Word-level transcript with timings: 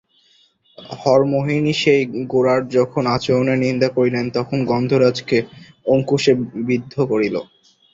হরিমোহিনী 0.99 1.73
সেই 1.81 2.01
গোরার 2.31 2.61
যখন 2.69 3.03
আচরণের 3.15 3.61
নিন্দা 3.63 3.89
করিলেন 3.97 4.25
তখন 4.37 4.57
গজরাজকে 4.71 5.37
অঙ্কুশে 5.85 6.33
বিদ্ধ 6.67 6.93
করিল। 7.11 7.35